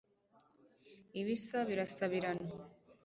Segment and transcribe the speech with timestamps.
[1.19, 2.49] ibisa birasabirana